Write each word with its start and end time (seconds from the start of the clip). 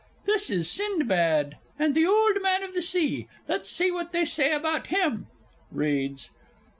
This 0.25 0.49
is 0.49 0.67
Sindbad 0.67 1.57
and 1.77 1.93
the 1.93 2.07
Old 2.07 2.41
Man 2.41 2.63
of 2.63 2.73
the 2.73 2.81
Sea 2.81 3.27
let's 3.47 3.69
see 3.69 3.91
what 3.91 4.11
they 4.13 4.25
say 4.25 4.51
about 4.51 4.87
him. 4.87 5.27
(_Reads. 5.71 6.29